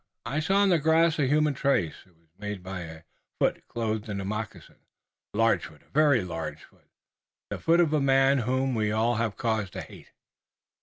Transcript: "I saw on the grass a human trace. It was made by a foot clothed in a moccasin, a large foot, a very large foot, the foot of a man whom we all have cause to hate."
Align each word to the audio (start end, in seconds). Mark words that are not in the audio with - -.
"I 0.25 0.39
saw 0.39 0.55
on 0.63 0.69
the 0.69 0.79
grass 0.79 1.19
a 1.19 1.27
human 1.27 1.53
trace. 1.53 1.93
It 2.07 2.15
was 2.17 2.29
made 2.39 2.63
by 2.63 2.79
a 2.79 3.03
foot 3.37 3.67
clothed 3.67 4.09
in 4.09 4.19
a 4.19 4.25
moccasin, 4.25 4.77
a 5.35 5.37
large 5.37 5.67
foot, 5.67 5.83
a 5.83 5.89
very 5.91 6.23
large 6.23 6.63
foot, 6.63 6.89
the 7.51 7.59
foot 7.59 7.79
of 7.79 7.93
a 7.93 8.01
man 8.01 8.39
whom 8.39 8.73
we 8.73 8.91
all 8.91 9.17
have 9.17 9.37
cause 9.37 9.69
to 9.69 9.81
hate." 9.83 10.11